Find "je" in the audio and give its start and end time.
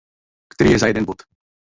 0.71-0.79